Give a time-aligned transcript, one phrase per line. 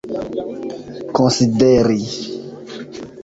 [1.13, 2.21] konsideri